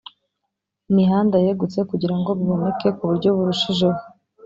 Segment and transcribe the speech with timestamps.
[0.89, 4.01] imihanda yegutse kugirango biboneke ku buryo burushijeho.